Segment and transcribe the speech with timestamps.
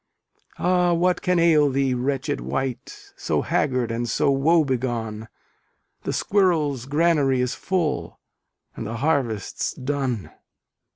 [0.57, 5.27] Ah what can ail thee, wretched wight, So haggard and so woe begone?
[6.05, 8.19] The squirrel's granary is full,
[8.75, 10.31] And the harvest's done.